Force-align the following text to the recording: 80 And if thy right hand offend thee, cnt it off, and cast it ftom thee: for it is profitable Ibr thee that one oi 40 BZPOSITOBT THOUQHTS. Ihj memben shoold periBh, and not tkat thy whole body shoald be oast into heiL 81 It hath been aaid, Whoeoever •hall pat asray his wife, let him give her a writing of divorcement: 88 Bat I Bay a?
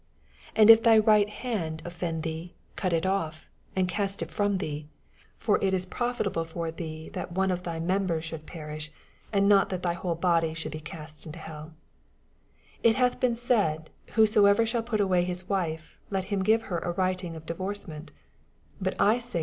80 0.55 0.59
And 0.61 0.69
if 0.71 0.81
thy 0.81 0.97
right 0.97 1.29
hand 1.29 1.83
offend 1.85 2.23
thee, 2.23 2.55
cnt 2.75 2.91
it 2.93 3.05
off, 3.05 3.47
and 3.75 3.87
cast 3.87 4.23
it 4.23 4.29
ftom 4.31 4.57
thee: 4.57 4.87
for 5.37 5.59
it 5.63 5.75
is 5.75 5.85
profitable 5.85 6.43
Ibr 6.43 6.75
thee 6.75 7.09
that 7.09 7.33
one 7.33 7.51
oi 7.51 7.55
40 7.55 7.61
BZPOSITOBT 7.61 7.71
THOUQHTS. 7.71 7.87
Ihj 7.87 8.07
memben 8.07 8.17
shoold 8.41 8.45
periBh, 8.45 8.89
and 9.31 9.47
not 9.47 9.69
tkat 9.69 9.81
thy 9.83 9.93
whole 9.93 10.15
body 10.15 10.53
shoald 10.55 10.71
be 10.71 10.97
oast 10.97 11.27
into 11.27 11.37
heiL 11.37 11.65
81 11.65 11.77
It 12.81 12.95
hath 12.95 13.19
been 13.19 13.35
aaid, 13.35 13.85
Whoeoever 14.15 14.63
•hall 14.63 14.83
pat 14.83 14.99
asray 14.99 15.23
his 15.23 15.47
wife, 15.47 15.99
let 16.09 16.23
him 16.33 16.41
give 16.41 16.63
her 16.63 16.79
a 16.79 16.93
writing 16.93 17.35
of 17.35 17.45
divorcement: 17.45 18.09
88 18.79 18.83
Bat 18.83 18.95
I 18.99 19.19
Bay 19.19 19.25
a? 19.35 19.39